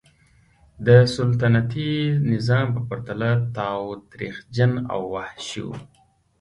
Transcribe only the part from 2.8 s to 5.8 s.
پرتله تاوتریخجن او وحشي و.